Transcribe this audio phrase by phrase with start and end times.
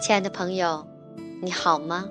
[0.00, 0.86] 亲爱的朋友，
[1.42, 2.08] 你好吗？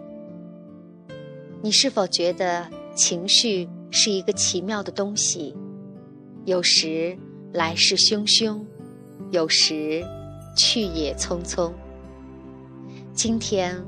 [1.62, 5.56] 你是否觉得情绪是一个奇妙的东西？
[6.44, 7.18] 有时
[7.54, 8.60] 来势汹汹，
[9.32, 10.06] 有时
[10.58, 11.72] 去也匆匆。
[13.14, 13.82] 今天，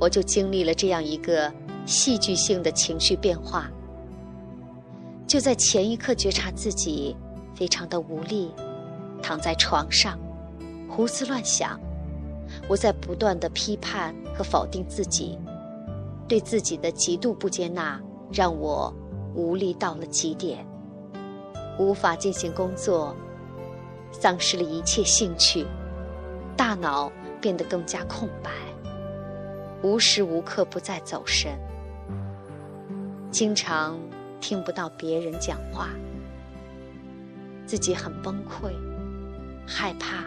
[0.00, 1.52] 我就经历了这样一个
[1.86, 3.70] 戏剧性的情绪变化。
[5.24, 7.14] 就在前一刻，觉察自己
[7.54, 8.50] 非常的无力，
[9.22, 10.18] 躺在床上，
[10.88, 11.80] 胡思乱想。
[12.68, 15.38] 我在不断的批判和否定自己，
[16.28, 18.00] 对自己的极度不接纳，
[18.32, 18.92] 让我
[19.34, 20.66] 无力到了极点，
[21.78, 23.14] 无法进行工作，
[24.10, 25.66] 丧失了一切兴趣，
[26.56, 28.50] 大脑变得更加空白，
[29.82, 31.52] 无时无刻不在走神，
[33.30, 33.98] 经常
[34.40, 35.90] 听不到别人讲话，
[37.66, 38.72] 自己很崩溃，
[39.66, 40.24] 害怕，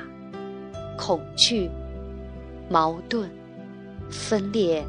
[0.97, 1.69] 恐惧。
[2.69, 3.29] 矛盾、
[4.11, 4.85] 分裂、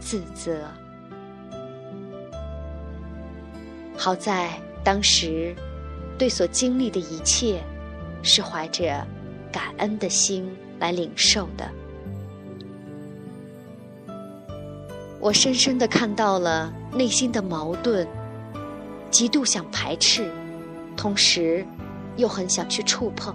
[0.00, 0.64] 自责。
[3.96, 4.50] 好在
[4.84, 5.54] 当时，
[6.18, 7.62] 对所经历的一切，
[8.22, 9.06] 是怀着
[9.52, 11.70] 感恩的心来领受的。
[15.20, 18.06] 我深深的看到了内心的矛盾，
[19.10, 20.30] 极度想排斥，
[20.96, 21.64] 同时
[22.16, 23.34] 又很想去触碰。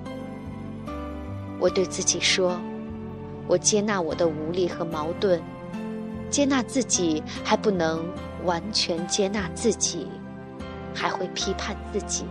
[1.59, 2.59] 我对自己说。
[3.47, 5.41] 我接纳我的无力和矛盾，
[6.29, 8.03] 接纳自己还不能
[8.45, 10.07] 完全接纳自己，
[10.93, 12.25] 还会批判自己。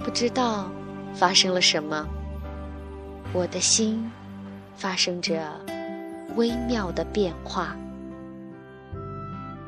[0.00, 0.70] 不知道
[1.12, 2.06] 发生了什么，
[3.32, 4.10] 我的心
[4.74, 5.38] 发生着
[6.36, 7.76] 微妙的变化。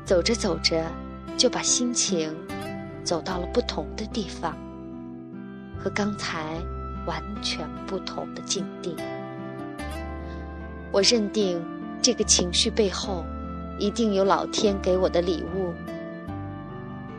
[0.03, 0.83] 走着走着，
[1.37, 2.35] 就把心情
[3.03, 4.55] 走到了不同的地方，
[5.77, 6.55] 和刚才。
[7.05, 8.95] 完全不同的境地。
[10.91, 11.63] 我认定
[12.01, 13.23] 这个情绪背后
[13.79, 15.73] 一定有老天给我的礼物，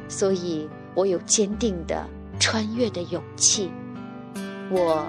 [0.08, 2.06] 所以我有坚定的
[2.38, 3.70] 穿越的勇气。
[4.70, 5.06] 我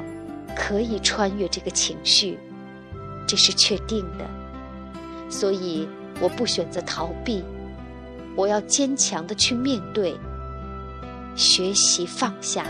[0.55, 2.39] 可以穿越这个情绪，
[3.27, 4.25] 这是确定的。
[5.29, 5.87] 所以
[6.21, 7.43] 我不选择逃避，
[8.35, 10.15] 我要坚强的去面对，
[11.35, 12.65] 学习放下，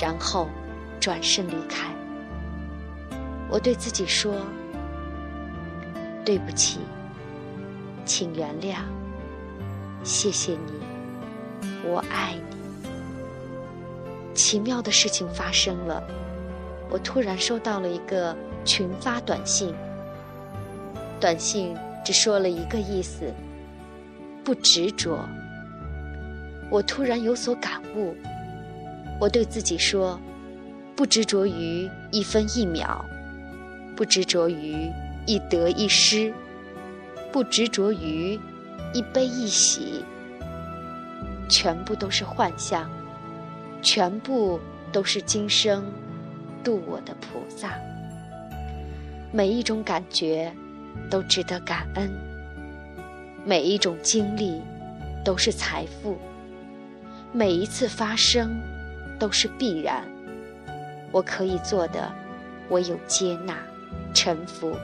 [0.00, 0.48] 然后。
[1.04, 1.94] 转身离开，
[3.50, 4.36] 我对自己说
[6.24, 6.80] ：“对不起，
[8.06, 8.78] 请原谅，
[10.02, 12.56] 谢谢你，我爱你。”
[14.32, 16.02] 奇妙的事情发生了，
[16.88, 18.34] 我突然收到了一个
[18.64, 19.74] 群发短信，
[21.20, 23.30] 短信只说了一个意思：
[24.42, 25.18] 不执着。
[26.70, 28.16] 我突然有所感悟，
[29.20, 30.18] 我对自己说。
[30.96, 33.04] 不执着于一分一秒，
[33.96, 34.88] 不执着于
[35.26, 36.32] 一得一失，
[37.32, 38.38] 不执着于
[38.92, 40.04] 一悲一喜，
[41.48, 42.88] 全部都是幻象，
[43.82, 44.60] 全部
[44.92, 45.84] 都是今生
[46.62, 47.72] 度我的菩萨。
[49.32, 50.52] 每一种感觉
[51.10, 52.08] 都值得感恩，
[53.44, 54.62] 每一种经历
[55.24, 56.16] 都是财富，
[57.32, 58.56] 每一次发生
[59.18, 60.04] 都是必然。
[61.14, 62.12] 我可以做的，
[62.70, 63.64] 唯有接纳、
[64.12, 64.76] 臣服。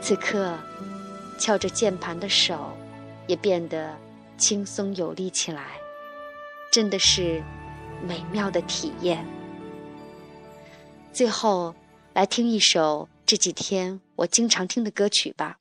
[0.00, 0.58] 此刻，
[1.38, 2.74] 敲着键盘的手
[3.26, 3.94] 也变得
[4.38, 5.78] 轻松有力起来，
[6.72, 7.42] 真的是
[8.02, 9.26] 美妙的体验。
[11.12, 11.74] 最后，
[12.14, 15.58] 来听一首这几天我经常听的歌曲吧。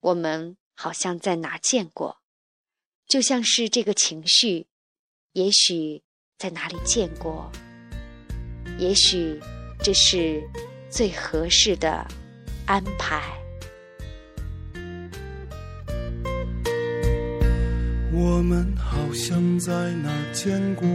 [0.00, 2.22] 我们好像在哪见过，
[3.06, 4.66] 就像是这个情绪，
[5.32, 6.02] 也许
[6.38, 7.52] 在哪里见过。
[8.80, 9.38] 也许
[9.82, 10.42] 这是
[10.88, 12.02] 最合适的
[12.64, 13.20] 安排。
[18.10, 19.70] 我们好像在
[20.02, 20.88] 哪见过，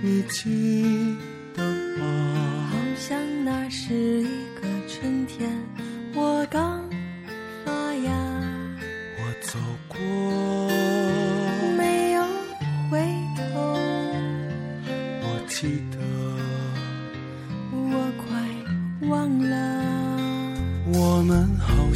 [0.00, 1.16] 你记
[1.52, 1.64] 得
[1.98, 2.70] 吗？
[2.70, 5.50] 好像那是一个春天，
[6.14, 6.88] 我刚
[7.64, 8.12] 发芽。
[9.18, 9.58] 我走
[9.88, 9.98] 过，
[11.76, 12.24] 没有
[12.88, 13.00] 回
[13.36, 13.76] 头。
[15.22, 15.95] 我记得。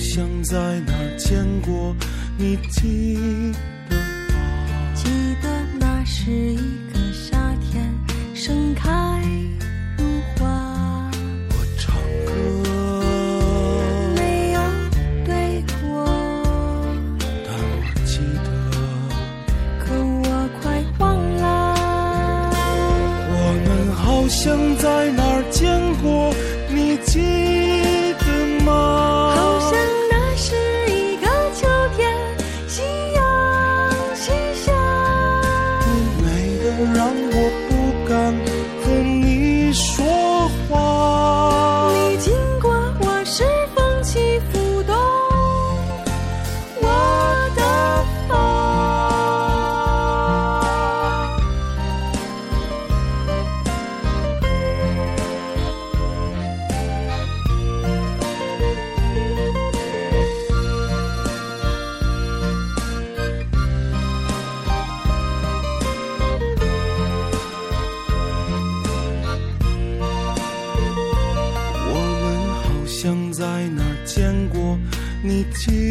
[0.01, 0.57] 好像在
[0.87, 1.95] 哪儿见过
[2.39, 3.53] 你记
[3.91, 4.33] 得吗？
[4.95, 5.11] 记
[5.43, 5.49] 得
[5.79, 6.57] 那是一
[6.91, 7.37] 个夏
[7.71, 7.87] 天
[8.35, 8.89] 盛开
[9.99, 10.05] 如
[10.39, 11.11] 花。
[11.51, 11.95] 我唱
[12.25, 12.33] 歌
[14.17, 14.59] 没有
[15.27, 15.85] 对过。
[17.45, 18.49] 但我记得
[19.85, 20.25] 可我
[20.63, 21.45] 快忘了。
[23.29, 23.35] 我
[23.69, 26.35] 们好像在哪儿见过
[26.75, 27.21] 你记
[36.85, 37.70] 让我
[75.61, 75.90] to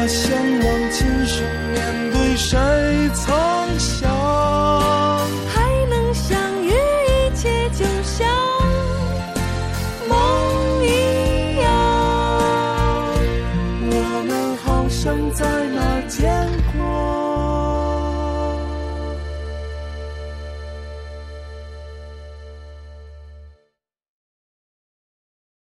[0.00, 2.56] 他向往今生面对谁
[3.14, 4.27] 曾想